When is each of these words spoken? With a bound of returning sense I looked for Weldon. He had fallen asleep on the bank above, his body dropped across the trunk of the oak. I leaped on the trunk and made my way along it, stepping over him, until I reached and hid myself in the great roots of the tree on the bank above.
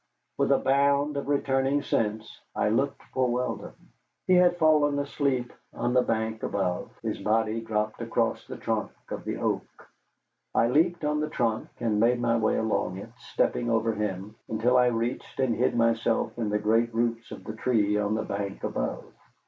With 0.39 0.51
a 0.51 0.57
bound 0.57 1.15
of 1.15 1.27
returning 1.27 1.83
sense 1.83 2.41
I 2.55 2.69
looked 2.69 3.03
for 3.13 3.29
Weldon. 3.29 3.73
He 4.25 4.33
had 4.33 4.57
fallen 4.57 4.97
asleep 4.97 5.53
on 5.75 5.93
the 5.93 6.01
bank 6.01 6.41
above, 6.41 6.89
his 7.03 7.19
body 7.19 7.61
dropped 7.61 8.01
across 8.01 8.47
the 8.47 8.57
trunk 8.57 8.89
of 9.11 9.25
the 9.25 9.37
oak. 9.37 9.87
I 10.55 10.69
leaped 10.69 11.05
on 11.05 11.19
the 11.19 11.29
trunk 11.29 11.69
and 11.79 11.99
made 11.99 12.19
my 12.19 12.35
way 12.35 12.57
along 12.57 12.97
it, 12.97 13.11
stepping 13.19 13.69
over 13.69 13.93
him, 13.93 14.33
until 14.49 14.75
I 14.75 14.87
reached 14.87 15.39
and 15.39 15.53
hid 15.53 15.75
myself 15.75 16.35
in 16.35 16.49
the 16.49 16.57
great 16.57 16.91
roots 16.95 17.29
of 17.29 17.43
the 17.43 17.53
tree 17.53 17.95
on 17.97 18.15
the 18.15 18.23
bank 18.25 18.63
above. 18.63 19.05